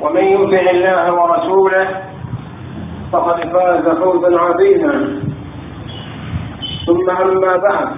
ومن 0.00 0.24
يطع 0.24 0.70
الله 0.70 1.12
ورسوله 1.12 2.02
فقد 3.12 3.40
فاز 3.52 3.96
فوزا 3.98 4.38
عظيما 4.40 5.20
ثم 6.86 7.10
أما 7.10 7.56
بعد 7.56 7.88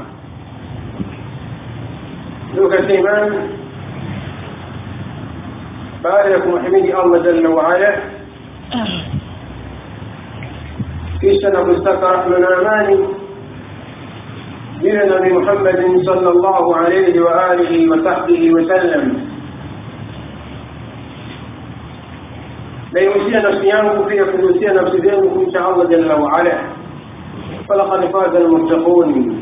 لك 2.54 2.84
سيمان 2.87 3.48
بارك 6.04 6.46
محمد 6.46 6.74
الله 7.04 7.19
جل 7.19 7.46
وعلا 7.46 7.96
في 11.21 11.39
سنة 11.41 11.62
مستقر 11.62 12.29
من 12.29 12.45
أماني 12.45 12.99
دين 14.80 15.01
بمحمد 15.21 16.03
صلى 16.07 16.30
الله 16.30 16.77
عليه 16.77 17.21
وآله 17.21 17.91
وصحبه 17.93 18.51
وسلم 18.51 19.27
فيوصي 22.99 23.30
نفسي 23.30 23.66
يانكم 23.69 24.09
فيها 24.09 24.25
فيوصي 24.25 24.66
نفسي 24.66 24.98
يانكم 25.09 25.41
إن 25.41 25.52
شاء 25.52 25.70
الله 25.75 25.84
جل 25.84 26.12
وعلا 26.20 26.59
فلقد 27.69 28.01
فاز 28.05 28.34
المتقون 28.37 29.41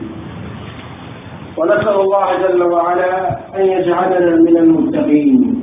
ونسأل 1.57 1.97
الله 2.01 2.49
جل 2.49 2.63
وعلا 2.63 3.31
أن 3.61 3.65
يجعلنا 3.67 4.37
من 4.37 4.57
المتقين 4.57 5.55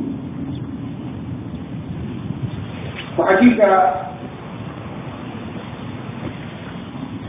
وحقيقة 3.17 3.93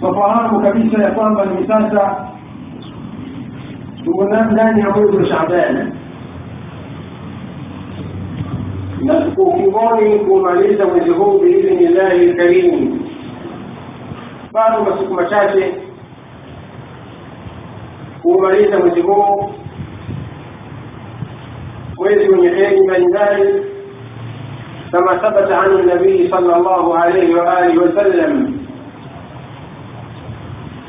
وفهام 0.02 0.70
كبيرة 0.70 1.00
يقام 1.02 1.34
بالمساسة 1.34 2.16
ومن 4.06 4.54
لا 4.56 4.68
يعود 4.78 5.24
شعبان 5.24 5.92
نذكر 9.04 9.56
في 9.56 9.70
ظالمكم 9.70 10.42
maleza 10.46 10.84
mwezi 10.84 11.10
huu 11.10 11.38
biidhnillahi 11.38 12.26
lkarimu 12.26 13.00
bado 14.52 14.82
masiku 14.84 15.14
machache 15.14 15.74
kuumaliza 18.22 18.78
mwezi 18.78 19.00
huu 19.00 19.50
mwezi 21.98 22.28
wenye 22.30 22.48
heri 22.48 22.80
mbalimbali 22.80 23.64
kama 24.92 25.14
thabata 25.16 25.60
anu 25.62 25.82
nabii 25.82 26.28
sala 26.30 26.58
llahu 26.58 26.94
alaihi 26.94 27.34
waalihi 27.34 27.78
wasallam 27.78 28.58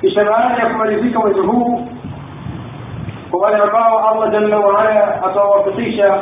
kisha 0.01 0.23
baada 0.25 0.63
ya 0.63 0.69
kumalizika 0.69 1.19
mwezi 1.19 1.39
huu 1.39 1.87
kwa 3.31 3.39
wale 3.41 3.57
ambao 3.57 4.09
allah 4.09 4.31
jalla 4.31 4.59
waala 4.59 5.23
atawawafikisha 5.23 6.21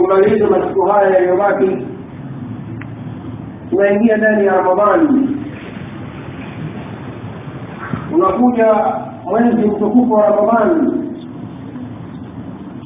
kumaliza 0.00 0.46
masiku 0.46 0.82
haya 0.82 1.10
yaliyobaki 1.14 1.86
tunaingia 3.70 4.16
ndani 4.16 4.46
ya 4.46 4.54
ramadhani 4.60 5.36
unakuja 8.14 8.74
mwezi 9.24 9.56
mtukufu 9.68 10.12
wa 10.12 10.22
ramadhani 10.26 11.14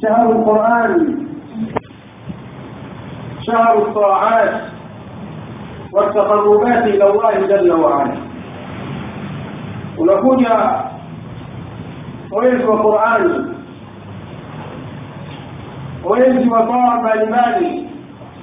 shahru 0.01 0.33
lqurani 0.41 1.27
shahru 3.45 3.81
الطاعات 3.85 4.61
والتقربات 5.93 6.85
ila 6.95 7.05
llahi 7.13 7.47
jala 7.47 7.75
waala 7.75 8.17
unakuja 9.97 10.49
mwezi 12.31 12.63
wa 12.65 12.77
Qur'ani 12.83 13.55
ويجب 16.05 16.51
طاعة 16.51 17.13
المال 17.13 17.85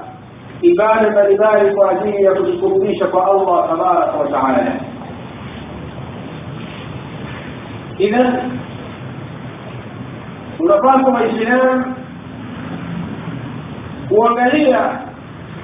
إبادة 0.66 1.30
لبالي 1.30 1.74
فاجين 1.76 2.26
يكتريشة 2.26 3.08
فالله 3.08 3.76
تبارك 3.76 4.22
وتعالى 4.28 4.74
إذا 8.00 8.44
ونفاكم 10.60 11.16
الإسلام 11.16 11.94
وغلية 14.12 14.92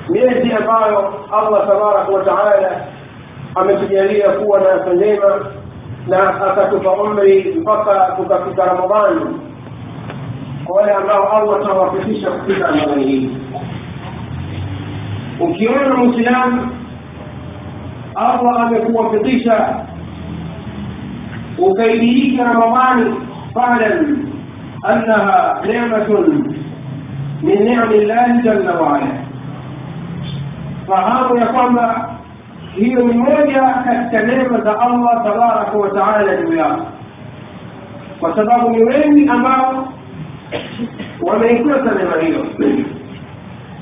ميزي 0.10 0.58
أبايو 0.58 1.00
الله 1.34 1.60
تبارك 1.66 2.10
وتعالى 2.10 2.72
أمتجاليه 3.58 4.24
قوة 4.24 4.60
ناسا 4.94 5.63
na 6.08 6.30
akatupa 6.30 6.92
umri 6.92 7.56
mpaka 7.62 7.96
tukafika 8.16 8.66
Ramadhani 8.66 9.40
kwa 10.66 10.78
wale 10.78 10.92
ambao 10.92 11.30
Allah 11.32 11.62
atawafikisha 11.62 12.32
kufika 12.32 12.68
Ramadhani 12.68 13.04
hii. 13.04 13.30
Ukiona 15.40 15.98
Muislamu 15.98 16.68
Allah 18.16 18.62
amekuwafikisha 18.62 19.76
ukaidiika 21.58 22.44
Ramadhani 22.44 23.16
fa'lam 23.54 24.26
annaha 24.84 25.60
ni'matun 25.68 26.56
min 27.42 27.58
ni'mi 27.64 28.06
llahi 28.06 28.42
jalla 28.44 28.74
waala 28.74 29.08
fahamu 30.88 31.38
ya 31.38 31.46
kwamba 31.46 32.13
hiyo 32.76 33.00
ni 33.00 33.14
moja 33.18 33.62
katika 33.86 34.24
neema 34.24 34.62
za 34.62 34.80
allah 34.80 35.24
tabaraka 35.24 35.78
wataala 35.78 36.36
juu 36.36 36.54
yao 36.56 36.88
kwa 38.20 38.36
sababu 38.36 38.70
ni 38.70 38.84
wengi 38.84 39.30
ambao 39.30 39.88
wameikosa 41.22 41.84
neema 41.98 42.22
hiyo 42.22 42.46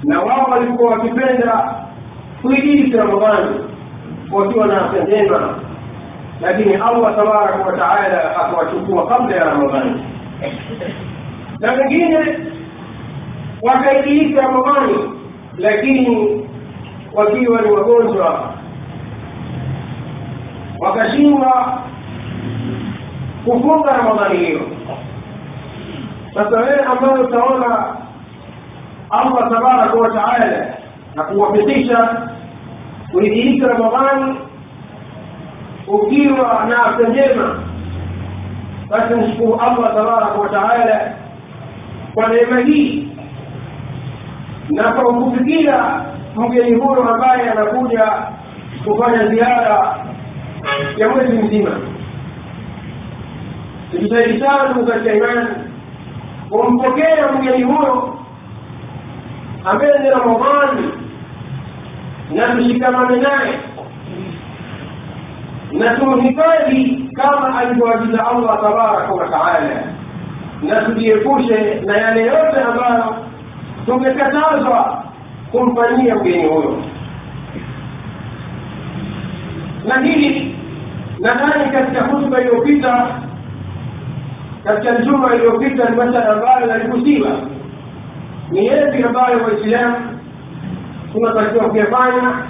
na 0.04 0.20
wao 0.22 0.48
walikuwa 0.52 0.92
wakipenda 0.92 1.76
kuijilisi 2.42 2.98
ramadhani 2.98 3.60
wakiwa 4.32 4.68
na 4.68 4.86
afya 4.86 5.04
njema 5.04 5.54
lakini 6.42 6.74
allah 6.76 7.16
tabaraka 7.16 7.66
wataala 7.66 8.36
akawachukua 8.38 9.08
kabla 9.08 9.36
ya 9.36 9.44
ramadhani 9.44 10.04
na 11.60 11.72
wengine 11.72 12.18
wakaijiisi 13.62 14.34
ramadhani 14.36 14.96
lakini 15.58 16.42
wakiwa 17.14 17.62
ni 17.62 17.72
wagonjwa 17.72 18.52
wakashindwa 20.82 21.82
kufunga 23.46 23.92
ramadhani 23.98 24.38
hiyo 24.40 24.62
sasa 26.34 26.58
wewe 26.58 26.80
ambayo 26.84 27.22
utaona 27.24 27.96
allah 29.10 29.50
tabaraka 29.54 29.96
wataala 29.98 30.68
na 31.16 31.24
kuwafikisha 31.24 32.22
kuidhinisha 33.12 33.68
ramadhani 33.68 34.36
ukiwa 35.88 36.66
na 36.70 36.84
afya 36.86 37.10
njema 37.10 37.60
basi 38.90 39.14
mshukuru 39.16 39.56
allah 39.60 39.94
tabaraka 39.96 40.40
wataala 40.42 41.12
kwa 42.14 42.28
neema 42.28 42.60
hii 42.60 43.08
na 44.70 44.84
kwa 44.92 45.14
kufikia 45.14 46.02
mgeni 46.36 46.72
huyo 46.80 47.10
ambaye 47.10 47.50
anakuja 47.50 48.14
kufanya 48.86 49.28
ziara 49.28 50.00
يعمل 50.98 51.22
الانزيمة 51.22 51.78
تجزيزان 53.94 54.80
مكتمان 54.80 55.68
ومبكية 56.52 57.32
مجلهور 57.40 58.16
أمين 59.72 60.12
رمضان 60.16 60.78
نمشي 62.32 62.80
كما 62.80 63.10
منعي 63.12 63.54
نتوهبالي 65.74 67.10
كما 67.18 67.62
أجوا 67.62 67.96
بذا 67.96 68.28
الله 68.32 68.56
تبارك 68.56 69.12
وتعالى 69.16 69.82
نتوهبوش 70.64 71.46
نيالي 71.82 72.22
يوم 72.22 72.56
أمانا 72.68 73.14
ثم 73.88 74.04
كتازوا 74.04 74.86
كن 75.54 75.76
فنيا 75.76 76.14
مجلهور 76.14 76.91
na 79.88 80.00
hili 80.04 80.56
nadhani 81.20 81.72
katika 81.72 82.04
hutuba 82.06 82.42
iliyopita 82.42 83.08
katika 84.64 84.96
juma 84.96 85.36
iliyopita 85.36 85.90
ni 85.90 85.96
masala 85.96 86.30
ambayo 86.34 86.68
yalikusiwa 86.68 87.30
ni 88.52 88.66
yepi 88.66 89.04
ambayo 89.04 89.44
waislamu 89.44 89.96
tunatakiwa 91.14 91.70
kuyafanya 91.70 92.46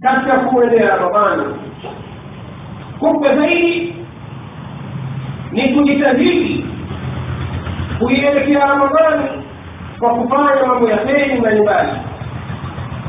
katika 0.00 0.32
kuendea 0.38 0.96
ramadhani 0.96 1.54
kubwa 2.98 3.36
zaidi 3.36 3.94
ni 5.52 5.68
kujitahidi 5.74 6.64
kuielekea 7.98 8.66
ramadhani 8.66 9.28
kwa 9.98 10.14
kufanya 10.14 10.66
mambo 10.66 10.88
ya 10.90 10.96
heri 10.96 11.38
mbalimbali 11.40 11.88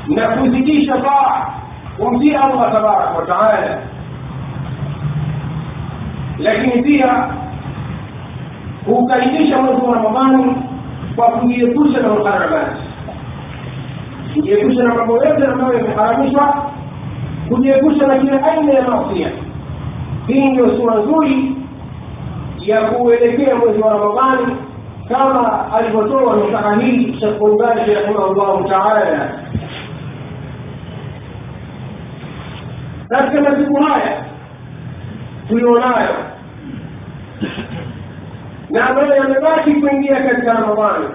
na 0.08 0.28
kuzidisha 0.28 0.98
baa 0.98 1.61
ومديها 2.02 2.44
الله 2.52 2.70
تبارك 2.70 3.10
وتعالى 3.24 3.78
lakini 6.40 6.84
pia 6.84 7.30
huukaribisha 8.86 9.58
mwezi 9.62 9.82
wa 9.82 9.96
Ramadhani 9.96 10.56
kwa 11.16 11.28
kujiepusha 11.28 12.02
na 12.02 12.08
muharramati, 12.10 12.82
kujiepusha 14.34 14.84
na 14.84 14.94
mambo 14.96 15.14
yote 15.14 15.46
ambayo 15.46 15.74
yameharamishwa, 15.74 16.72
kujiepusha 17.50 18.08
na 18.08 18.18
kila 18.20 18.44
aina 18.52 18.74
ya 18.74 18.82
masia. 18.88 19.32
Hii 20.28 20.50
ndio 20.50 20.70
sura 20.78 20.96
nzuri 20.96 21.56
ya 22.60 22.82
kuelekea 22.82 23.56
mwezi 23.56 23.82
wa 23.82 23.94
Ramadhani 23.94 24.56
kama 25.10 25.74
alivyotoa 25.74 26.36
nusaka 26.36 26.76
hii 26.76 27.18
Sheikh 27.20 27.42
Albani 27.42 27.94
rahimahullahu 27.96 28.70
taala 28.70 29.30
katika 33.12 33.42
majibu 33.42 33.76
haya 33.76 34.26
tulionayo 35.48 36.16
na 38.70 38.90
ambayo 38.90 39.16
yamebaki 39.16 39.72
kuingia 39.74 40.22
katika 40.30 40.54
ramadhani 40.54 41.08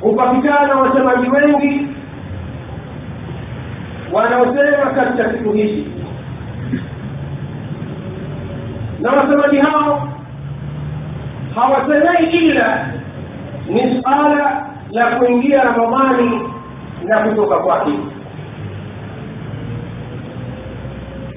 hupatikana 0.00 0.74
wasemaji 0.74 1.30
wengi 1.30 1.86
wanaosema 4.12 4.90
katika 4.94 5.30
siku 5.32 5.52
hichi 5.52 5.86
na 9.00 9.10
wasemaji 9.10 9.58
hao 9.58 10.08
hawasemei 11.54 12.30
ila 12.36 12.86
ni 13.68 14.02
suala 14.02 14.66
la 14.90 15.06
kuingia 15.16 15.62
ramadhani 15.62 16.48
na 17.04 17.18
kutoka 17.18 17.58
kwake 17.58 17.92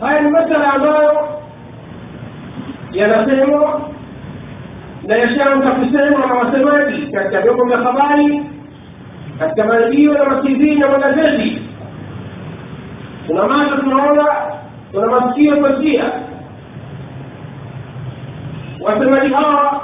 هاي 0.03 0.19
المسألة 0.19 0.73
ambayo 0.77 1.27
yanasemwa 2.91 3.81
na 5.07 5.15
yashaanza 5.15 5.71
kusemwa 5.71 6.27
na 6.27 6.33
wasemaji 6.33 7.07
katika 7.11 7.41
vyombo 7.41 7.63
vya 7.65 7.77
habari 7.77 8.43
katika 9.39 9.63
maredio 9.67 10.13
na 10.13 10.25
matv 10.25 10.77
na 10.79 10.87
magazeti 10.89 11.61
kuna 13.27 13.47
macho 13.47 13.75
tunaona 13.77 14.25
kuna 14.91 15.07
masikio 15.07 15.55
kusikia 15.57 16.03
wasemaji 18.81 19.33
hawa 19.33 19.81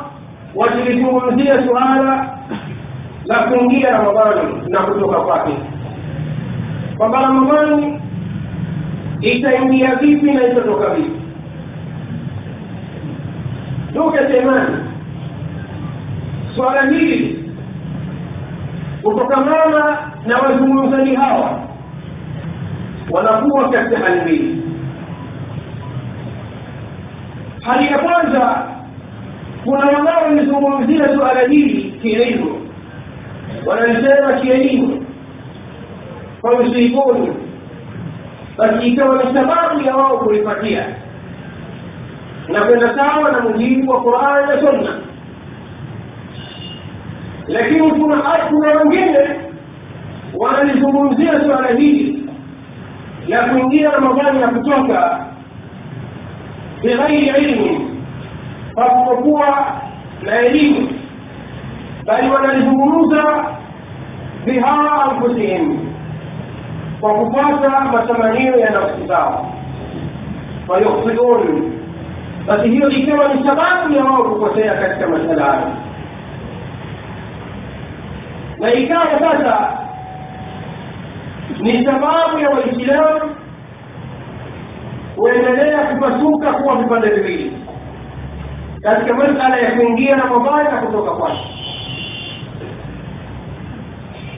wakilizungumzia 0.56 1.68
suala 1.68 2.28
la 3.26 3.36
kuingia 3.40 3.92
ramadhani 3.92 4.64
na 4.70 4.80
kutoka 4.80 5.18
kwake 5.20 5.52
kwamba 6.98 7.22
ramadhani 7.22 7.99
itaingia 9.22 9.96
vipi 9.96 10.26
na 10.32 10.48
itatoka 10.48 10.90
vipi 10.90 11.22
ndugu 13.92 14.12
jamani 14.34 14.76
swala 16.56 16.90
hili 16.90 17.46
kutokamana 19.04 20.12
na 20.26 20.38
wazungumzaji 20.38 21.16
hawa 21.16 21.60
wanakuwa 23.12 23.70
katika 23.70 23.98
hali 23.98 24.22
mbili 24.22 24.62
hali 27.62 27.88
ya 27.92 28.00
kwanza 28.00 28.68
kuna 29.64 29.86
wanaolizungumzia 29.86 31.16
suala 31.18 31.42
hili 31.48 31.92
kielimu 32.02 32.70
wanalisema 33.66 34.34
kielimu 34.34 35.06
kwa 36.42 36.60
msibuni 36.64 37.36
basi 38.60 38.88
ikawa 38.88 39.24
ni 39.24 39.34
sababu 39.34 39.82
ya 39.82 39.96
wao 39.96 40.18
kulipatia 40.18 40.86
na 42.48 42.62
kwenda 42.62 42.96
sawa 42.96 43.32
na 43.32 43.40
mujibu 43.40 43.92
wa 43.92 44.02
Qur'an 44.04 44.46
na 44.48 44.62
Sunna. 44.62 44.94
Lakini 47.48 47.92
kuna 47.92 48.16
kuna 48.50 48.68
wengine 48.80 49.30
wanalizungumzia 50.38 51.42
suala 51.46 51.68
hili 51.78 52.24
la 53.28 53.44
kuingia 53.46 53.90
Ramadhani 53.92 54.40
na 54.40 54.48
kutoka 54.48 55.26
bighairi 56.84 57.44
ilmu, 57.46 57.92
pasipokuwa 58.76 59.72
na 60.24 60.40
elimu, 60.40 60.90
bali 62.06 62.30
wanalizungumza 62.30 63.46
bihaa 64.46 65.04
anfusihim 65.12 65.89
kwa 67.02 67.14
kupata 67.14 67.70
matamanio 67.80 68.56
ya 68.60 68.70
nafsi 68.70 69.08
zao 69.08 69.46
wayukhtiun 70.68 71.72
basi 72.48 72.70
hiyo 72.70 72.90
ikiwa 72.90 73.28
ni 73.28 73.44
sababu 73.48 73.94
ya 73.94 74.04
wao 74.04 74.24
kukosea 74.24 74.74
katika 74.74 75.08
masala 75.08 75.44
hayo 75.46 75.70
na 78.58 78.74
ikawa 78.74 79.06
sasa 79.20 79.70
ni 81.60 81.86
sababu 81.86 82.40
ya 82.40 82.50
waislamu 82.50 83.36
kuendelea 85.16 85.78
kupasuka 85.80 86.54
kuwa 86.54 86.76
vipande 86.76 87.10
viwili 87.10 87.58
katika 88.82 89.14
masala 89.14 89.58
ya 89.58 89.72
kuingia 89.72 90.16
ramadhani 90.16 90.70
na 90.76 90.82
kutoka 90.82 91.12
kwake 91.12 91.46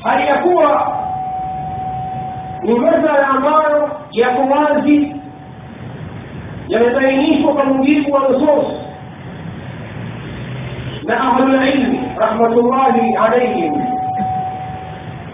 hali 0.04 0.28
ya 0.28 0.36
kuwa 0.38 1.02
Ni 2.64 2.74
ambayo 2.76 3.82
yako 4.12 4.42
wazi 4.54 5.16
yamebainishwa 6.68 7.54
kwa 7.54 7.66
mujibu 7.66 8.14
wa 8.14 8.20
nusus 8.20 8.68
na 11.04 11.20
ahlulilmi 11.22 12.00
rahmatullahi 12.20 13.16
alaihim. 13.16 13.74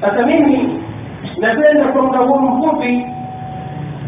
Sasa 0.02 0.26
mimi 0.26 0.84
napenda 1.38 1.86
kwa 1.86 2.02
muda 2.02 2.20
huu 2.20 2.40
mfupi 2.40 3.06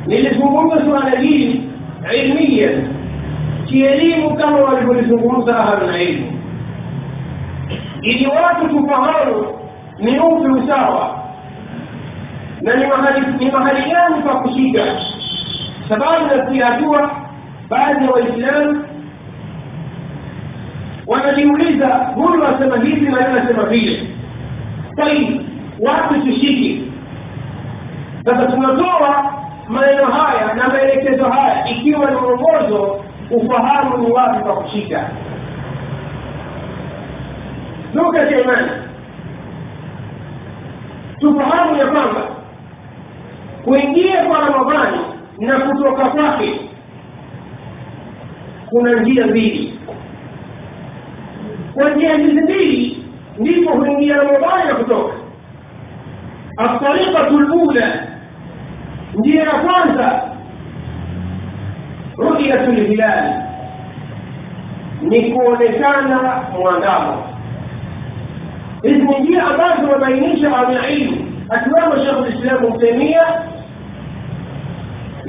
nilizungumza 0.06 0.81
suala 0.86 1.19
hili 1.19 1.63
ilmia 2.24 2.69
kielimu 3.66 4.36
kama 4.38 4.57
walivyolizungumza 4.57 5.60
ahlulilmi, 5.60 6.31
ili 8.01 8.27
watu 8.27 8.68
tufahamu 8.69 9.45
ni 10.00 10.19
upi 10.19 10.48
usawa 10.48 11.19
na 12.61 12.75
ni 12.75 12.85
mahali 12.85 13.89
gani 13.89 14.21
pa 14.25 14.33
kushika 14.41 14.83
sababu 15.89 16.35
na 16.35 16.44
kuyajua 16.44 17.11
baadhi 17.69 18.06
ya 18.06 18.11
waislamu 18.11 18.85
wanajiuliza 21.07 21.87
huyu 21.87 22.47
anasema 22.47 22.78
hivi 22.78 23.01
na 23.06 23.18
yeye 23.21 23.37
anasema 23.39 23.63
vile 23.63 24.04
sahihi 24.95 25.42
wapi 25.80 26.16
tushike 26.19 26.81
sasa 28.25 28.45
tunatoa 28.45 29.31
maneno 29.69 30.06
haya 30.06 30.54
na 30.54 30.68
maelekezo 30.69 31.25
haya 31.30 31.69
ikiwa 31.69 32.11
ni 32.11 32.18
mwongozo 32.21 32.99
ufahamu 33.31 33.97
ni 33.97 34.11
wapi 34.11 34.44
pa 34.44 34.54
kushika 34.56 35.09
ndugu 37.94 38.11
katika 38.11 38.42
imani 38.42 38.71
tufahamu 41.19 41.75
ya 41.78 41.85
kwamba 41.85 42.38
kuingia 43.69 44.23
kwa 44.26 44.40
Ramadhani 44.40 44.97
na 45.40 45.59
kutoka 45.59 46.06
kwake 46.06 46.61
kuna 48.69 48.94
njia 48.99 49.28
mbili. 49.28 49.80
Kwa 51.73 51.90
njia 51.90 52.16
hizi 52.16 52.42
mbili 52.42 53.04
ndipo 53.38 53.69
huingia 53.71 54.18
Ramadhani 54.18 54.68
na 54.68 54.76
kutoka. 54.76 55.14
الطريقة 56.59 57.30
lula 57.49 58.04
njia 59.14 59.44
ya 59.44 59.49
kwanza 59.52 60.23
ru'yatul 62.18 62.73
lhilali 62.76 63.33
ni 65.02 65.31
kuonekana 65.31 66.44
mwangavu 66.59 67.23
hizi 68.81 69.02
ni 69.02 69.19
njia 69.19 69.44
ambazo 69.47 69.92
wabainisha 69.92 70.49
wanailmu 70.49 71.18
akiwemo 71.49 71.92
shekhu 72.06 72.23
lislamu 72.26 72.69
mtemia 72.69 73.26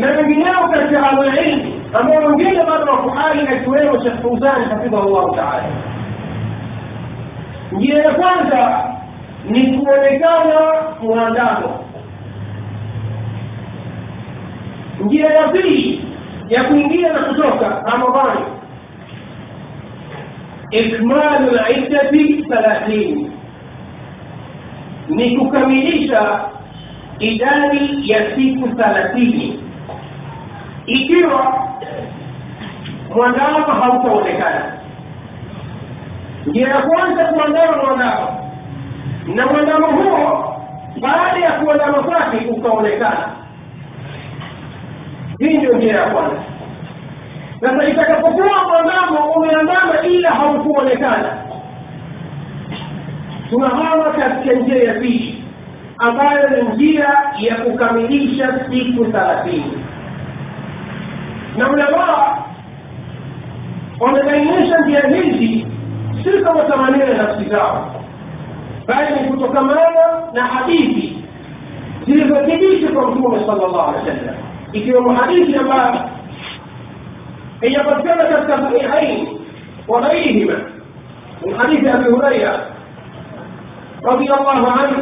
لما 0.01 0.23
جيناك 0.23 0.89
في 0.89 0.97
على 0.97 1.21
العلم 1.29 1.73
أما 2.01 2.15
لو 2.15 2.37
جينا 2.37 2.65
مرة 2.65 3.09
في 3.11 3.19
حال 3.21 3.41
الأجواء 3.41 3.97
وشيخ 3.97 4.13
فوزان 4.23 4.63
حفظه 4.65 5.03
الله 5.07 5.37
تعالى 5.37 5.67
njia 7.73 7.99
ya 8.05 8.11
kwanza 8.11 8.85
ni 9.51 9.79
kuonekana 9.79 10.61
muandamo 11.03 11.81
njia 15.05 15.27
ya 15.27 15.49
pili 15.49 16.05
ya 16.49 16.65
kuingia 16.65 17.13
na 17.13 17.19
kutoka 17.19 17.67
ramadhani 17.69 18.41
ikmalu 20.71 21.57
liddati 21.75 22.43
thalathini 22.43 23.31
ni 25.09 25.37
kukamilisha 25.37 26.41
idadi 27.19 28.11
ya 28.11 28.37
siku 28.37 28.69
thalathini 28.69 29.60
ikiwa 30.87 31.67
mwandawa 33.17 33.63
hautaonekana 33.83 34.73
njia 36.47 36.69
ya 36.69 36.83
kwanza 36.83 37.25
kuandama 37.25 37.77
mwandawa 37.85 38.41
na 39.35 39.47
mwandamo 39.47 39.87
huo 39.87 40.57
baada 41.01 41.45
ya 41.47 41.53
kuandama 41.53 41.93
kwake 42.03 42.37
ukaonekana 42.51 43.29
hii 45.39 45.59
ndio 45.59 45.77
njia 45.77 45.93
ya 45.97 46.07
kwanza 46.11 46.37
sasa 47.61 47.89
itakapokuwa 47.89 48.65
mwandamo 48.69 49.33
umeandama 49.33 50.01
ila 50.13 50.31
haukuonekana 50.31 51.37
tunahama 53.51 54.05
katika 54.05 54.55
njia 54.55 54.83
ya 54.83 54.95
pili 54.95 55.45
ambayo 55.99 56.49
ni 56.51 56.69
njia 56.69 57.09
ya 57.39 57.57
kukamilisha 57.57 58.61
siku 58.71 59.05
thalathini 59.05 59.80
namna 61.57 62.47
wamebainisha 64.01 64.79
njia 64.79 65.01
hizi 65.09 65.67
si 66.25 66.45
kama 66.45 66.63
tamanio 66.65 67.07
ya 67.07 67.17
nafsi 67.23 67.45
zao 67.51 67.95
bali 68.87 69.21
ni 69.23 69.29
kutokamana 69.29 69.81
na 70.33 70.45
hadithi 70.45 71.25
zilizothibiti 72.07 72.87
kwa 72.93 73.11
mtume 73.11 73.41
sala 73.47 73.57
llahu 73.63 73.81
alehi 73.91 74.11
wa 74.11 74.17
sallam 74.17 74.35
ikiwemo 74.73 75.15
hadithi 75.15 75.57
ambayo 75.57 76.01
inapatikana 77.63 78.25
katika 78.25 78.59
sahihain 78.63 79.29
wa 79.89 80.01
ghairihima 80.01 80.55
من 81.47 81.59
حديث 81.59 81.85
ابي 81.87 82.11
هريره 82.11 82.61
رضي 84.05 84.25
الله 84.35 84.59
عنه 84.73 84.97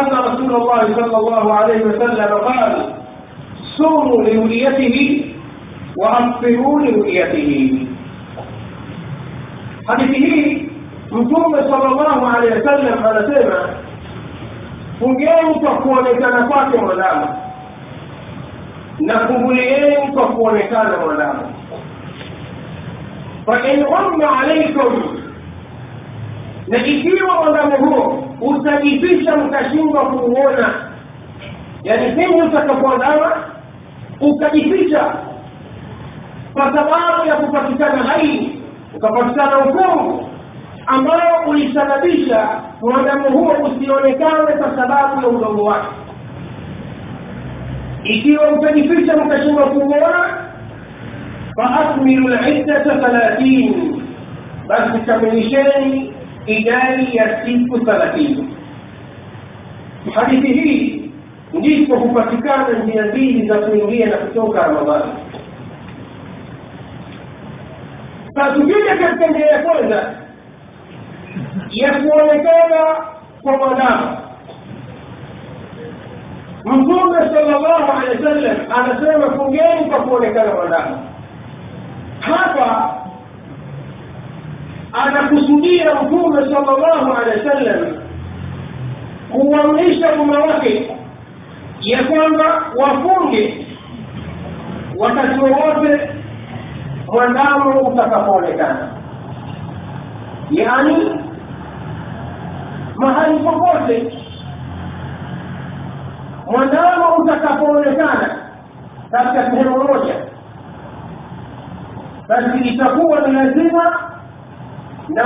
ان 0.00 0.06
رسول 0.24 0.54
الله 0.56 0.82
صلى 0.96 1.16
الله 1.16 1.54
عليه 1.54 1.80
وسلم 1.84 2.34
قال 2.34 2.92
صوموا 3.78 4.24
لوليته 4.24 5.23
waabsiruu 5.96 6.78
liruyatihi. 6.78 7.88
Hadithi 9.86 10.14
hii 10.18 10.68
Mtume 11.10 11.58
sallallahu 11.62 12.26
alaihi 12.26 12.54
wasallam 12.58 13.04
anasema 13.06 13.68
fungeni 14.98 15.54
kwa 15.60 15.70
kuonekana 15.70 16.46
kwake 16.46 16.78
mwanadamu 16.78 17.26
na 19.00 19.18
kumbulieni 19.18 20.12
kwa 20.12 20.26
kuonekana 20.28 20.96
mwanadamu 20.96 21.40
fain 23.46 23.84
ghamma 23.84 24.38
alaikum, 24.40 25.02
na 26.68 26.86
ikiwa 26.86 27.34
mwanadamu 27.36 27.76
huo 27.86 28.24
utajifisha 28.40 29.36
mkashindwa 29.36 30.10
kuuona, 30.10 30.74
yani 31.82 32.12
pindi 32.16 32.42
utakapoandama 32.42 33.32
ukajificha 34.20 35.14
kwa 36.54 36.64
sababu 36.64 37.28
ya 37.28 37.36
kupatikana 37.36 38.02
ghairi 38.04 38.58
ukapatikana 38.96 39.56
hukumu 39.56 40.28
ambayo 40.86 41.34
ulisababisha 41.48 42.48
mwanadamu 42.80 43.28
huo 43.38 43.52
usionekane 43.62 44.52
kwa 44.58 44.76
sababu 44.76 45.22
ya 45.22 45.28
udongo 45.28 45.64
wake 45.64 45.88
ikiwa 48.04 48.50
mtajificha 48.50 49.16
mkashinda 49.16 49.62
kuuona 49.62 50.38
faakmilu 51.56 52.28
liddata 52.28 52.98
thalathini 53.00 54.02
basi 54.68 54.98
kamilisheni 55.06 56.14
idadi 56.46 57.16
ya 57.16 57.46
siku 57.46 57.78
thalathini 57.80 58.54
hadithi 60.14 60.48
hii 60.52 61.10
ndipo 61.52 61.96
kupatikana 62.00 62.78
njia 62.78 63.06
mbili 63.06 63.48
za 63.48 63.54
kuingia 63.58 64.06
na 64.06 64.16
kutoka 64.16 64.62
ramadhani 64.62 65.12
na 68.34 68.50
tukija 68.54 68.96
katika 68.96 69.26
njia 69.26 69.46
ya 69.46 69.62
kwanza 69.62 70.12
ya 71.70 71.92
kuonekana 71.92 72.96
kwa 73.42 73.56
mwanadamu 73.56 74.16
mtume 76.64 77.18
sallallahu 77.18 77.92
alaihi 77.92 78.24
wasallam 78.24 78.56
anasema 78.76 79.36
fungeni 79.36 79.90
kwa 79.90 80.00
kuonekana 80.00 80.54
mwanadamu 80.54 80.98
hapa 82.20 82.94
anakusudia 84.92 85.94
mtume 85.94 86.36
sallallahu 86.54 87.12
alaihi 87.12 87.48
wasallam 87.48 87.96
kuamrisha 89.32 90.12
umma 90.12 90.38
wake 90.38 90.96
ya 91.80 92.04
kwamba 92.04 92.62
wafunge 92.78 93.66
wakati 94.98 95.38
wowote 95.40 96.13
mwandamo 97.12 97.80
utakapoonekana 97.80 98.88
yaani 100.50 101.20
mahali 102.96 103.38
popote 103.38 104.18
mwandamo 106.46 107.16
utakapoonekana 107.16 108.36
katika 109.10 109.50
sehemu 109.50 109.78
moja 109.84 110.14
basi 112.28 112.58
itakuwa 112.58 113.20
ni 113.20 113.32
lazima 113.32 113.98
na 115.08 115.24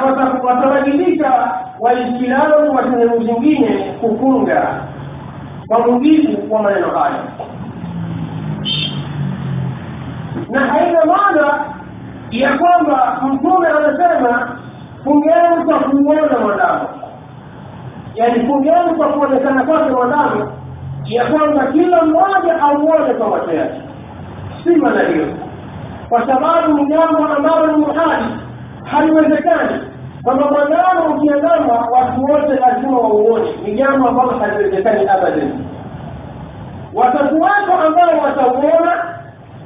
watawajibika 0.49 1.58
waislamu 1.80 2.75
wa 2.76 2.82
sehemu 2.82 3.23
zingine 3.25 3.92
kufunga 4.00 4.68
kwa 5.66 5.78
mujibu 5.78 6.54
wa 6.54 6.62
maneno 6.62 6.88
hayo 6.90 7.23
na 10.50 10.60
haina 10.60 11.04
maana 11.04 11.64
ya 12.30 12.58
kwamba 12.58 13.20
mtume 13.22 13.68
anasema 13.68 14.56
fungeni 15.04 15.64
kwa 15.66 15.78
kuuona 15.78 16.38
mwanadamu 16.38 16.88
yaani 18.14 18.46
fungeni 18.46 18.94
kwa 18.96 19.08
kuonekana 19.08 19.62
kwake 19.64 19.90
mwanadamu 19.92 20.48
ya 21.04 21.26
kwamba 21.26 21.66
kila 21.66 22.02
mmoja 22.02 22.60
auone 22.60 23.14
kwa 23.14 23.28
macho 23.30 23.50
yake 23.52 23.80
si 24.64 24.70
maana 24.76 25.02
hiyo 25.02 25.26
kwa 26.08 26.26
sababu 26.26 26.74
ni 26.78 26.86
jambo 26.90 27.24
ambalo 27.24 27.66
ni 27.66 27.86
muhali 27.86 28.24
haliwezekani 28.84 29.80
kwamba 30.22 30.50
mwanadamu 30.50 31.14
ukiandama 31.14 31.74
watu 31.90 32.24
wote 32.24 32.54
lazima 32.54 32.98
wauone 32.98 33.48
ni 33.64 33.72
jambo 33.74 34.08
ambalo 34.08 34.30
haliwezekani 34.38 35.08
abadan 35.08 35.52
watakuwako 36.94 37.72
ambao 37.86 38.20
watauona 38.24 39.17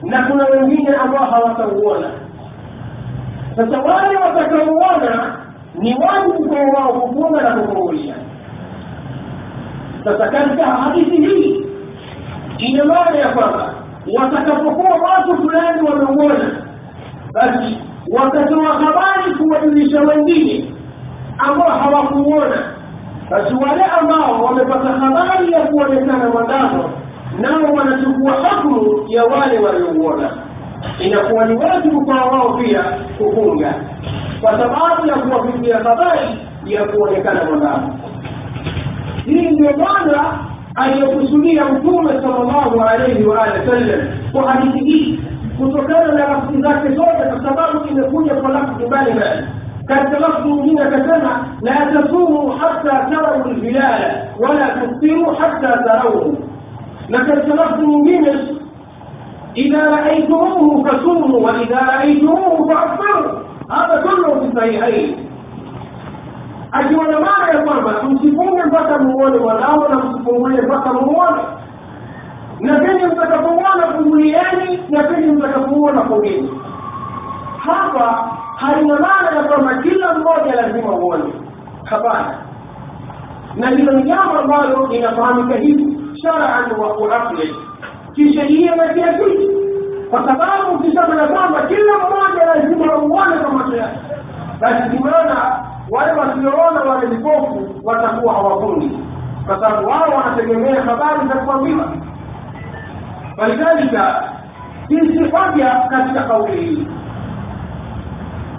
na 0.02 0.22
kuna 0.26 0.44
wengine 0.46 0.88
ambao 0.96 1.24
hawatauona. 1.30 2.10
Sasa 3.56 3.78
wale 3.78 4.16
watakaouona 4.16 5.36
ni 5.74 5.94
wajibu 5.96 6.48
kwa 6.48 6.62
wao 6.82 6.92
kufunga 6.92 7.42
na 7.42 7.50
kufungulia. 7.62 8.14
Sasa 10.04 10.28
katika 10.28 10.64
hadithi 10.66 11.16
hii 11.22 11.66
ina 12.58 12.84
maana 12.84 13.16
ya 13.18 13.28
kwamba 13.28 13.74
watakapokuwa 14.20 14.92
watu 14.94 15.36
fulani 15.36 15.88
wameuona, 15.88 16.50
basi 17.32 17.78
watatoa 18.12 18.64
habari 18.74 19.34
kuwajulisha 19.34 20.00
wengine 20.00 20.74
ambao 21.38 21.70
hawakuona. 21.70 22.56
Basi 23.30 23.54
wale 23.54 23.84
ambao 23.84 24.44
wamepata 24.44 24.88
habari 24.88 25.52
ya 25.52 25.60
kuonekana 25.60 26.30
mwangazo 26.30 26.90
nao 27.42 27.74
wanachukua 27.74 28.32
hukumu 28.32 29.04
ya 29.08 29.24
wale 29.24 29.58
waliouona 29.58 30.30
inakuwa 31.00 31.44
ni 31.44 31.56
wajibu 31.56 32.04
kwa 32.06 32.16
wao 32.24 32.58
pia 32.62 32.82
kufunga 33.18 33.74
kwa 34.40 34.52
sababu 34.58 35.06
ya 35.06 35.14
kuwafikia 35.14 35.78
habari 35.78 36.38
ya 36.66 36.84
kuonekana 36.84 37.44
mwanadamu 37.44 37.98
hii 39.24 39.50
ndio 39.50 39.72
bwana 39.72 40.24
aliyokusudia 40.74 41.64
mtume 41.64 42.08
sallallahu 42.12 42.80
alaihi 42.80 43.24
wa 43.24 43.42
alihi 43.42 43.60
wasallam 43.68 44.00
kwa 44.32 44.52
hadithi 44.52 44.78
hii 44.84 45.20
kutokana 45.58 46.12
na 46.12 46.26
rafsi 46.26 46.62
zake 46.62 46.88
zote 46.88 47.24
kwa 47.32 47.44
sababu 47.48 47.88
imekuja 47.90 48.34
kwa 48.34 48.50
lafzi 48.50 48.86
mbalimbali 48.86 49.42
katika 49.86 50.18
lafzi 50.18 50.48
nyingine 50.48 50.82
akasema 50.82 51.46
la 51.62 51.74
tasumu 51.92 52.48
hata 52.50 52.90
tarau 52.92 53.48
lhilala 53.52 54.26
wala 54.38 54.68
tuftiru 54.68 55.26
hata 55.34 55.78
tarauhu 55.84 56.48
لقد 57.12 57.42
تلقوا 57.42 58.02
من 58.02 58.28
إذا 59.56 59.90
رأيتموه 59.90 60.84
فصوموا 60.84 61.40
وإذا 61.40 61.78
رأيتموه 61.96 62.68
فأفطروا 62.68 63.26
هذا 63.70 64.02
كله 64.04 64.40
في 64.40 64.46
الصحيحين 64.46 65.16
أجمل 66.74 67.10
ما 67.12 67.46
يا 67.52 67.64
فرما 67.66 67.92
تمسكون 67.92 68.60
الفتى 68.60 68.98
مواني 69.04 69.38
ولا 69.38 69.74
ولا 69.74 70.00
تمسكون 70.00 70.52
الفتى 70.52 70.90
مواني 70.92 71.42
نفين 72.60 73.00
يمتكفوانا 73.00 73.92
كمولياني 73.92 74.78
نفين 74.90 75.28
يمتكفوانا 75.28 76.02
كمولياني 76.02 76.48
هذا 77.66 78.24
هاي 78.58 78.82
نمانا 78.84 79.30
يا 79.36 79.42
فرما 79.42 79.72
كل 79.82 80.04
الموت 80.04 80.44
يلزم 80.46 80.86
مواني 80.90 81.32
خبانا 81.86 82.34
نجد 83.56 83.88
نجام 83.90 84.36
الله 84.44 84.86
إلى 84.90 85.08
فهمك 85.08 85.52
هيدو 85.56 86.01
شرعا 86.16 86.72
وعقلا 86.72 87.42
kisheria 88.16 88.76
na 88.76 88.88
kiakili 88.94 89.48
kwa 90.10 90.26
sababu 90.26 90.70
ukisema 90.74 91.06
kwamba 91.26 91.62
kila 91.68 91.92
mmoja 91.98 92.44
lazima 92.46 92.92
auone 92.92 93.36
kwa 93.42 93.52
macho 93.52 93.76
yake 93.76 93.98
basi 94.60 94.96
tumeona 94.96 95.64
wale 95.90 96.12
wasioona 96.12 96.80
wale 96.80 97.06
vipofu 97.06 97.70
watakuwa 97.84 98.34
hawakundi 98.34 98.90
kwa 99.46 99.60
sababu 99.60 99.88
wao 99.88 100.14
wanategemea 100.16 100.82
habari 100.82 101.28
za 101.28 101.34
kuambiwa 101.34 101.84
walidhalika 103.38 104.24
sisi 104.88 105.18
hoja 105.22 105.76
katika 105.90 106.22
kauli 106.22 106.56
hii 106.64 106.86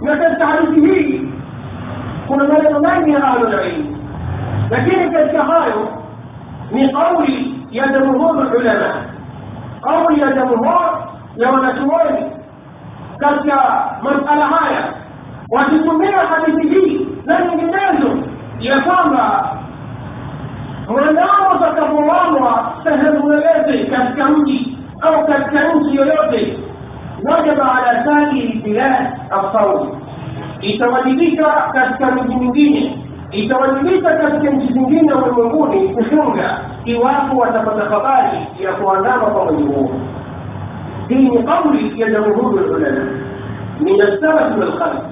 na 0.02 0.18
katika 0.18 0.46
hadithi 0.48 0.82
hii 0.88 1.28
kuna 2.28 2.44
maneno 2.44 2.80
mengi 2.80 3.12
ya 3.12 3.24
ahlulilmu 3.24 3.98
lakini 4.72 5.12
katika 5.12 5.44
hayo 5.44 6.03
من 6.74 6.90
قول 6.90 7.30
يا 7.72 7.86
جمهور 7.88 8.42
العلماء 8.42 8.96
قول 9.84 10.20
يا 10.20 10.30
جمهور 10.30 11.08
يا 11.38 11.48
ونسواني 11.50 12.26
كتيا 13.22 13.60
مسألة 14.04 14.46
هاي 14.46 14.76
وتتمنى 15.54 16.20
حديث 16.32 16.56
دي 16.56 17.06
لن 17.26 17.50
ينزل 17.50 18.30
يا 18.62 18.80
فاما 18.80 19.30
ونعم 20.90 21.58
تكفو 21.62 22.00
الله 22.00 22.64
سهل 22.84 23.20
ولاتي 23.20 23.84
كالكمدي 23.92 24.78
أو 25.04 25.26
كالكمدي 25.26 25.92
يلاتي 25.96 26.58
وجب 27.26 27.60
على 27.62 27.92
سائر 28.06 28.44
البلاد 28.54 29.06
الصوت 29.34 29.96
يتوجدك 30.64 31.46
كالكمدي 31.74 32.36
مدينة 32.36 33.04
itawajibika 33.34 34.16
katika 34.16 34.50
nchi 34.52 34.74
zingine 34.74 35.14
ulimwenguni 35.14 35.90
kufunga 35.90 36.60
iwapo 36.86 37.38
watapata 37.38 37.90
habari 37.90 38.48
ya 38.60 38.72
kuandama 38.74 39.26
kwa 39.26 39.46
mwezi 39.46 39.64
huo 39.64 39.92
hii 41.08 41.30
ni 41.30 41.44
kauli 41.44 42.02
ya 42.02 42.12
jamhuri 42.12 42.58
ya 42.58 42.64
lulama 42.64 43.04
min 43.80 44.02
assabat 44.02 44.58
walkhalq 44.60 45.04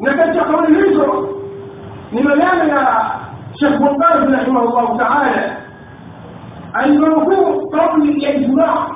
na 0.00 0.14
katika 0.14 0.44
kauli 0.44 0.88
hizo 0.88 1.28
ni 2.12 2.22
maneno 2.22 2.66
ya 2.68 3.10
shekh 3.60 3.80
mumbaz 3.80 4.30
rahimahullahu 4.32 4.98
taala 4.98 5.42
alimanukuu 6.72 7.70
kauli 7.70 8.24
ya 8.24 8.34
ijmaa 8.34 8.86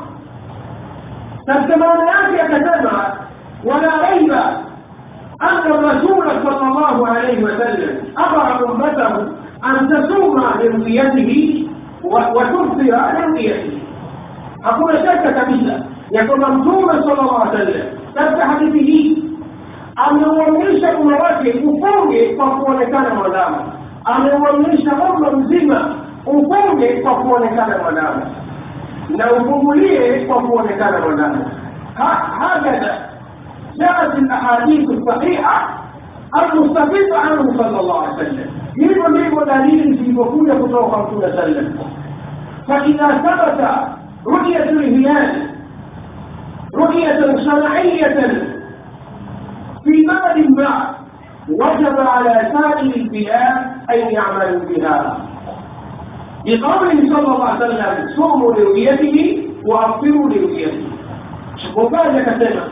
katika 1.46 1.76
maana 1.76 2.10
yake 2.10 2.40
akasema 2.40 3.14
wala 3.64 3.92
raiba 4.02 4.56
أن 5.42 5.72
الرسول 5.72 6.30
صلى 6.44 6.62
الله 6.66 7.08
عليه 7.08 7.44
وسلم 7.44 8.04
أمر 8.18 8.70
أمته 8.74 9.26
أن 9.70 9.88
تصوم 9.88 10.38
لرؤيته 10.60 11.32
وتفطر 12.04 12.82
لرؤيته 12.82 13.78
hakuna 14.62 14.92
shaka 15.04 15.32
kabisa 15.32 15.72
ya 16.10 16.24
kwamba 16.26 16.48
mtume 16.48 16.92
sallallahu 16.92 17.36
alaihi 17.42 17.52
wasallam 17.52 17.98
katika 18.14 18.46
hadithi 18.46 18.78
hii 18.78 19.22
ameuamrisha 19.96 20.96
umma 20.98 21.16
wake 21.18 21.50
ufunge 21.52 22.34
kwa 22.36 22.50
kuonekana 22.50 23.14
mwanadamu 23.14 23.56
ameuamrisha 24.04 24.90
umma 24.94 25.30
mzima 25.30 25.94
ufunge 26.26 27.00
kwa 27.02 27.14
kuonekana 27.14 27.78
mwanadamu 27.82 28.22
na 29.08 29.32
ufungulie 29.32 30.24
kwa 30.26 30.42
kuonekana 30.42 31.00
mwanadamu 31.00 31.46
hakadha 32.38 32.98
جاءت 33.78 34.18
الأحاديث 34.18 34.90
الصحيحة 34.90 35.78
المستفيد 36.42 37.12
عنه 37.12 37.56
صلى 37.58 37.80
الله 37.80 37.98
عليه 38.04 38.14
وسلم 38.14 38.50
من 38.78 38.88
ndivyo 38.88 39.44
في 39.44 39.96
zilivyokuja 39.96 40.54
kutoka 40.54 40.82
kwa 40.86 40.98
mtume 41.02 41.32
sallam 41.32 41.72
فإذا 42.68 43.08
ثبت 43.08 43.68
رؤية 44.26 44.64
lhilal 44.70 45.32
رؤية 46.76 47.36
شرعية 47.44 48.44
في 49.84 50.06
balad 50.08 50.48
ما 50.56 50.94
وجب 51.50 52.00
على 52.00 52.52
سائر 52.52 52.96
البلاد 52.96 53.56
أن 53.94 54.12
يعملوا 54.12 54.64
بها 54.68 55.16
بقوله 56.46 56.92
صلى 56.92 57.34
الله 57.34 57.44
عليه 57.48 57.66
وسلم 57.66 58.08
صوموا 58.16 58.52
لرؤيته 58.54 59.46
وأفطروا 59.66 60.30
لرؤيته 60.30 60.86
وقال 61.76 62.22
كتبه 62.22 62.64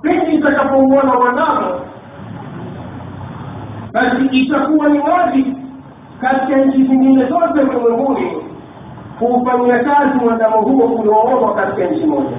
pindi 0.03 0.37
itakapouona 0.37 1.13
wanao 1.13 1.81
basi 3.93 4.27
itakuwa 4.31 4.89
ni 4.89 4.99
wazi 4.99 5.57
katika 6.21 6.57
nchi 6.57 6.85
zingine 6.85 7.25
zote 7.27 7.61
ulimwenguni 7.61 8.33
kuufanyia 9.19 9.79
kazi 9.79 10.19
mwandamu 10.25 10.57
huo 10.63 10.87
ulioomwa 10.87 11.55
katika 11.55 11.85
nchi 11.85 12.07
moja 12.07 12.37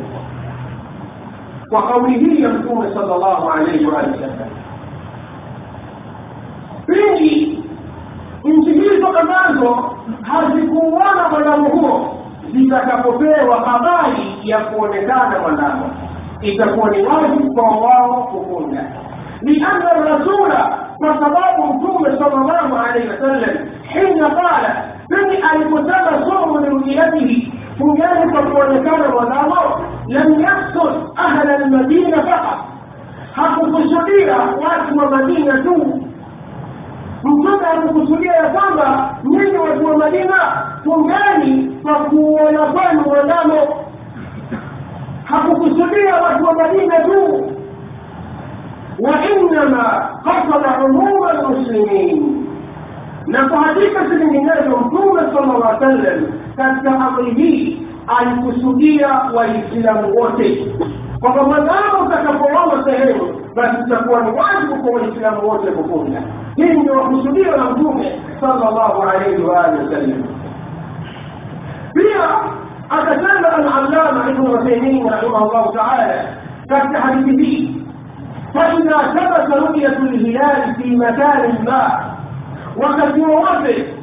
kwa 1.69 1.87
kauli 1.87 2.19
hii 2.19 2.41
ya 2.43 2.49
mtume 2.49 2.93
sala 2.93 3.17
llahu 3.17 3.49
alaihi 3.51 3.85
waali 3.85 4.07
wasallam 4.11 4.49
pindi 6.87 7.56
nchi 8.49 8.69
hii 8.71 9.01
toka 9.01 9.23
mwanzo 9.25 9.95
hazikuuona 10.21 11.29
mwanadamu 11.31 11.69
huo 11.69 12.15
zitakapopewa 12.53 13.55
habari 13.57 14.35
ya 14.43 14.57
kuonekana 14.59 15.39
mwanadamu 15.41 15.89
itakuwa 16.41 16.89
ni 16.89 17.03
wajibu 17.05 17.53
kwa 17.53 17.63
wao 17.63 18.23
kufunga 18.23 18.83
lianna 19.41 19.91
rasula 19.93 20.77
kwa 20.97 21.13
sababu 21.19 21.73
mtume 21.73 22.09
sallallahu 22.19 22.75
alaihi 22.77 23.07
wasallam 23.07 23.55
hina 23.83 24.29
qala 24.29 24.83
pindi 25.09 25.35
aliposema 25.51 26.25
sumu 26.29 26.59
lirujiyatihi 26.59 27.53
fungeni 27.77 28.31
kwa 28.31 28.43
kuonekana 28.43 29.09
mwanadamu 29.09 29.53
lam 30.07 30.39
yaksud 30.41 30.93
ahla 31.15 31.57
lmadina 31.57 32.17
fakat 32.17 32.59
hakukusudia 33.35 34.35
watu 34.37 34.97
wa 34.97 35.09
madina 35.11 35.57
tu 35.59 36.01
kukusudia 37.81 38.31
ya 38.33 38.49
kwamba 38.49 39.15
nyinyi 39.23 39.57
watu 39.57 39.85
wa 39.85 39.97
Madina 39.97 40.63
tungani 40.83 41.79
kwa 41.83 41.95
kuona 41.95 42.59
kwenu 42.59 43.09
wanamo. 43.09 43.83
Hakukusudia 45.23 46.15
watu 46.15 46.43
wa 46.45 46.53
Madina 46.53 46.99
tu, 46.99 47.51
wainama 48.99 50.09
kasada 50.23 50.85
umuma 50.85 51.33
lmuslimin 51.33 52.43
na 53.25 53.47
kwa 53.49 53.61
hakika 53.63 53.99
si 54.09 54.15
Mtume 54.15 54.47
sala 54.47 55.41
llah 55.43 55.59
wasallam 55.65 56.23
katika 56.55 56.91
amri 56.99 57.31
hii 57.33 57.87
alikusudia 58.19 59.07
Waislamu 59.35 60.17
wote, 60.19 60.67
kwamba 61.21 61.43
mwanadamu 61.43 62.05
utakapoona 62.07 62.83
sehemu 62.83 63.36
basi 63.57 63.81
itakuwa 63.87 64.21
ni 64.21 64.31
wajibu 64.31 64.75
kwa 64.83 64.91
waislamu 65.01 65.49
wote 65.49 65.71
kufunga 65.71 66.21
hii 66.55 66.69
ndio 66.73 66.93
kusudio 66.99 67.51
la 67.57 67.63
mtume 67.69 68.21
sallallahu 68.41 69.01
alaihi 69.01 69.43
wa 69.43 69.65
alihi 69.65 69.83
wasallam 69.85 70.23
pia 71.93 72.29
akasema 72.89 73.29
al-allama 73.53 74.25
ibn 74.31 74.41
uthaymeen 74.47 75.09
rahimahullah 75.09 75.73
ta'ala 75.73 76.25
katika 76.69 77.01
hadithi 77.01 77.43
hii 77.45 77.73
فإذا 78.53 78.97
ثبت 78.97 79.53
رؤية 79.55 79.87
الهلال 79.99 80.75
في 80.75 80.95
مكان 80.95 81.65
ما 81.65 81.99
wakati 82.77 83.21
wowote 83.21 83.93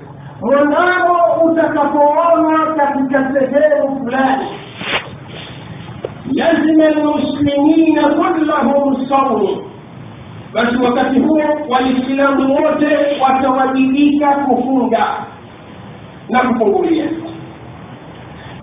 mwanamo 0.40 1.16
utakapoonwa 1.44 2.74
katika 2.76 3.32
sehemu 3.34 3.98
fulani 4.00 4.46
لزم 6.32 6.80
المسلمين 6.82 8.00
كلهم 8.02 8.94
صوم 9.08 9.74
basi 10.54 10.76
wakati 10.82 11.20
huo 11.20 11.40
waislamu 11.68 12.54
wote 12.54 12.96
watawajibika 13.22 14.26
kufunga 14.28 15.06
na 16.28 16.38
kufungulia 16.38 17.04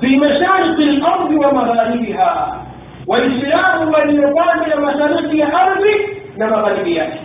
fi 0.01 0.17
mashariki 0.17 0.83
lardi 0.83 1.35
wa 1.35 1.53
magharibiha 1.53 2.53
waislamu 3.07 3.91
walio 3.93 4.31
pande 4.35 4.69
ya 4.69 4.79
mashariki 4.79 5.39
ya 5.39 5.53
ardhi 5.59 5.95
na 6.37 6.47
magharibi 6.47 6.95
yake 6.95 7.19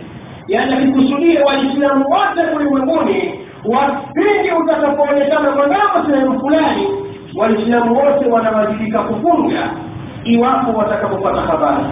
yaani 0.47 0.73
akikusudia 0.73 1.45
waislamu 1.45 2.05
wote 2.09 2.55
ulimwenguni 2.55 3.33
wapindi 3.65 4.51
utakapoonekana 4.63 5.51
mwanamo 5.51 6.11
sehemu 6.13 6.39
fulani 6.39 6.87
waislamu 7.35 7.99
wote 8.03 8.25
wanawajibika 8.25 8.99
kufunga 8.99 9.69
iwapo 10.29 10.71
watakapopata 10.79 11.41
habari 11.41 11.85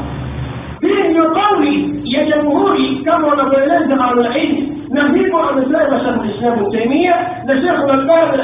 hii 0.82 1.08
ndio 1.10 1.32
kauli 1.32 2.02
ya 2.04 2.26
jamhuri 2.26 3.02
kama 3.06 3.28
wanavyoeleza 3.28 4.04
ahlulilmu 4.06 4.78
na 4.90 5.04
hivyo 5.14 5.38
amesema 5.40 6.00
shekh 6.00 6.24
lislamu 6.26 6.72
taimia 6.72 7.16
na 7.46 7.54
shekhu 7.62 7.88
lalbani 7.88 8.38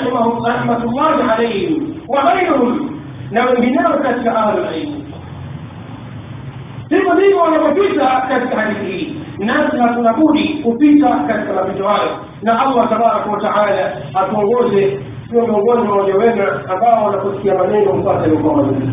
rahmatullahi 0.44 1.22
alaihim 1.34 1.94
wa 2.08 2.22
ghairuhum 2.24 2.92
na 3.32 3.46
wenginao 3.46 3.94
katika 4.04 4.36
ahlulilmu 4.36 4.96
hivyo 6.90 7.14
ndivo 7.16 7.40
wanavyopita 7.40 8.24
katika 8.30 8.62
hadithi 8.62 8.86
hii 8.92 9.18
nasi 9.38 9.78
hatunabudi 9.78 10.48
kupita 10.64 11.10
katika 11.10 11.54
mapito 11.54 11.88
hayo 11.88 12.18
na 12.42 12.60
allah 12.60 12.90
tabaraka 12.90 13.30
wataala 13.32 13.92
atuongoze 14.14 15.00
sio 15.30 15.48
miongoni 15.48 15.82
mwa 15.84 15.98
wajawema 15.98 16.44
ambao 16.70 17.06
wanaposikia 17.06 17.54
maneno 17.56 17.94
mpate 17.94 18.28
mkoa 18.30 18.56
mazuri 18.58 18.90